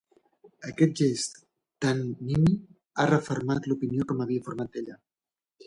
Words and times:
Aquest 0.69 0.95
gest 1.01 1.37
tan 1.87 2.01
nimi 2.31 2.55
ha 2.97 3.07
refermat 3.13 3.71
l'opinió 3.73 4.09
que 4.13 4.19
m'havia 4.23 4.49
format 4.51 4.77
d'ella. 4.79 5.01